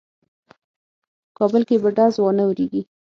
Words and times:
په 1.27 1.31
کابل 1.37 1.61
کې 1.67 1.75
به 1.81 1.89
ډز 1.97 2.13
وانه 2.19 2.43
وریږي. 2.45 2.81